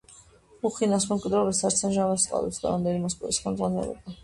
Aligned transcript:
მუხინას 0.65 1.05
მემკვიდრეობას 1.11 1.61
არც 1.69 1.85
ამჟამად 1.91 2.23
სწყალობს 2.25 2.59
დღევანდელი 2.65 3.05
მოსკოვის 3.07 3.43
ხელმძღვანელობა. 3.47 4.13